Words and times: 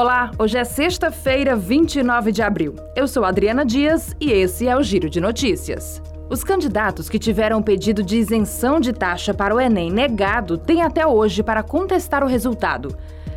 Olá, 0.00 0.30
hoje 0.38 0.56
é 0.56 0.64
sexta-feira, 0.64 1.54
29 1.54 2.32
de 2.32 2.40
abril. 2.40 2.74
Eu 2.96 3.06
sou 3.06 3.22
Adriana 3.22 3.66
Dias 3.66 4.16
e 4.18 4.32
esse 4.32 4.66
é 4.66 4.74
o 4.74 4.82
Giro 4.82 5.10
de 5.10 5.20
Notícias. 5.20 6.00
Os 6.30 6.42
candidatos 6.42 7.10
que 7.10 7.18
tiveram 7.18 7.62
pedido 7.62 8.02
de 8.02 8.16
isenção 8.16 8.80
de 8.80 8.94
taxa 8.94 9.34
para 9.34 9.54
o 9.54 9.60
Enem 9.60 9.90
negado 9.90 10.56
têm 10.56 10.80
até 10.80 11.06
hoje 11.06 11.42
para 11.42 11.62
contestar 11.62 12.24
o 12.24 12.26
resultado. 12.26 12.96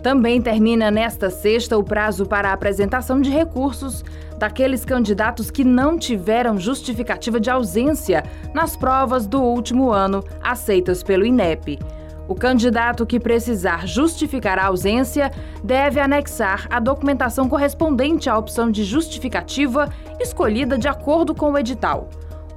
Também 0.00 0.40
termina 0.40 0.92
nesta 0.92 1.28
sexta 1.28 1.76
o 1.76 1.82
prazo 1.82 2.24
para 2.24 2.50
a 2.50 2.52
apresentação 2.52 3.20
de 3.20 3.30
recursos 3.30 4.04
daqueles 4.38 4.84
candidatos 4.84 5.50
que 5.50 5.64
não 5.64 5.98
tiveram 5.98 6.56
justificativa 6.56 7.40
de 7.40 7.50
ausência 7.50 8.22
nas 8.54 8.76
provas 8.76 9.26
do 9.26 9.42
último 9.42 9.90
ano 9.90 10.22
aceitas 10.40 11.02
pelo 11.02 11.26
INEP. 11.26 11.80
O 12.26 12.34
candidato 12.34 13.04
que 13.04 13.20
precisar 13.20 13.86
justificar 13.86 14.58
a 14.58 14.66
ausência 14.66 15.30
deve 15.62 16.00
anexar 16.00 16.66
a 16.70 16.80
documentação 16.80 17.48
correspondente 17.48 18.30
à 18.30 18.38
opção 18.38 18.70
de 18.70 18.82
justificativa 18.82 19.90
escolhida 20.18 20.78
de 20.78 20.88
acordo 20.88 21.34
com 21.34 21.52
o 21.52 21.58
edital. 21.58 22.08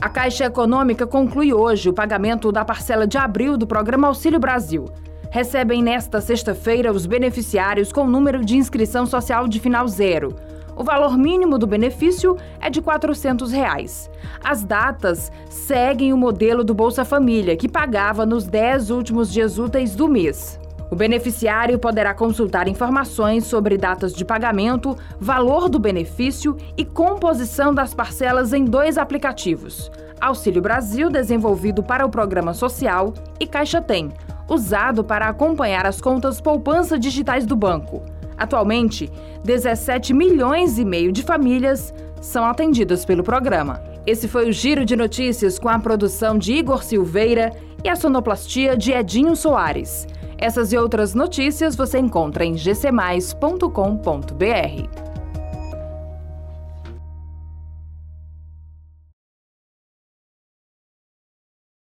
A 0.00 0.08
Caixa 0.08 0.44
Econômica 0.44 1.06
conclui 1.06 1.52
hoje 1.52 1.88
o 1.88 1.94
pagamento 1.94 2.52
da 2.52 2.64
parcela 2.64 3.06
de 3.06 3.16
abril 3.16 3.56
do 3.56 3.66
programa 3.66 4.08
Auxílio 4.08 4.38
Brasil. 4.38 4.84
Recebem 5.30 5.82
nesta 5.82 6.20
sexta-feira 6.20 6.92
os 6.92 7.06
beneficiários 7.06 7.92
com 7.92 8.06
número 8.06 8.44
de 8.44 8.56
inscrição 8.56 9.06
social 9.06 9.48
de 9.48 9.58
final 9.58 9.88
zero. 9.88 10.36
O 10.76 10.82
valor 10.82 11.16
mínimo 11.16 11.58
do 11.58 11.66
benefício 11.66 12.36
é 12.60 12.68
de 12.68 12.82
400 12.82 13.52
reais. 13.52 14.10
As 14.42 14.64
datas 14.64 15.30
seguem 15.48 16.12
o 16.12 16.16
modelo 16.16 16.64
do 16.64 16.74
Bolsa 16.74 17.04
Família, 17.04 17.56
que 17.56 17.68
pagava 17.68 18.26
nos 18.26 18.44
10 18.44 18.90
últimos 18.90 19.32
dias 19.32 19.58
úteis 19.58 19.94
do 19.94 20.08
mês. 20.08 20.58
O 20.90 20.96
beneficiário 20.96 21.78
poderá 21.78 22.12
consultar 22.12 22.68
informações 22.68 23.44
sobre 23.44 23.76
datas 23.76 24.12
de 24.12 24.24
pagamento, 24.24 24.96
valor 25.18 25.68
do 25.68 25.78
benefício 25.78 26.56
e 26.76 26.84
composição 26.84 27.74
das 27.74 27.94
parcelas 27.94 28.52
em 28.52 28.64
dois 28.64 28.98
aplicativos: 28.98 29.90
Auxílio 30.20 30.62
Brasil, 30.62 31.10
desenvolvido 31.10 31.82
para 31.82 32.04
o 32.04 32.10
Programa 32.10 32.52
Social, 32.52 33.12
e 33.40 33.46
Caixa 33.46 33.80
Tem, 33.80 34.12
usado 34.48 35.02
para 35.02 35.28
acompanhar 35.28 35.86
as 35.86 36.00
contas 36.00 36.40
poupança 36.40 36.98
digitais 36.98 37.46
do 37.46 37.56
banco. 37.56 38.02
Atualmente, 38.36 39.10
17 39.44 40.12
milhões 40.12 40.78
e 40.78 40.84
meio 40.84 41.12
de 41.12 41.22
famílias 41.22 41.94
são 42.20 42.44
atendidas 42.44 43.04
pelo 43.04 43.22
programa. 43.22 43.82
Esse 44.06 44.28
foi 44.28 44.48
o 44.48 44.52
Giro 44.52 44.84
de 44.84 44.96
Notícias 44.96 45.58
com 45.58 45.68
a 45.68 45.78
produção 45.78 46.38
de 46.38 46.54
Igor 46.54 46.82
Silveira 46.82 47.52
e 47.82 47.88
a 47.88 47.96
sonoplastia 47.96 48.76
de 48.76 48.92
Edinho 48.92 49.36
Soares. 49.36 50.06
Essas 50.38 50.72
e 50.72 50.76
outras 50.76 51.14
notícias 51.14 51.76
você 51.76 51.98
encontra 51.98 52.44
em 52.44 52.54
gcmais.com.br. 52.54 55.03